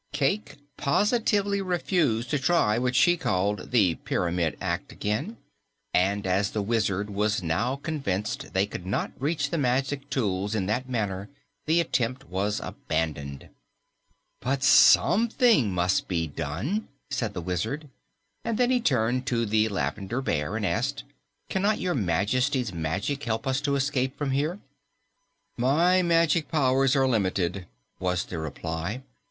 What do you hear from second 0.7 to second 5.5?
positively refused to try what she called "the pyramid act" again,